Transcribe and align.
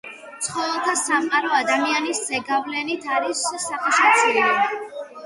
ცხოველთა 0.43 0.93
სამყარო 1.01 1.51
ადამიანის 1.57 2.21
ზეგავლენით 2.29 3.05
არის 3.19 3.43
სახეშეცვლილი. 3.67 4.97